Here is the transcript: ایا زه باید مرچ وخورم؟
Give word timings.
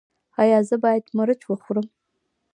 ایا 0.41 0.59
زه 0.69 0.75
باید 0.83 1.05
مرچ 1.17 1.41
وخورم؟ 1.47 1.87